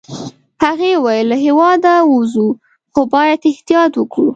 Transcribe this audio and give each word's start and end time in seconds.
هغې 0.63 0.91
وویل: 0.97 1.25
له 1.31 1.37
هیواده 1.45 1.93
ووزو، 2.09 2.47
خو 2.93 3.01
باید 3.13 3.41
احتیاط 3.51 3.91
وکړو. 3.97 4.29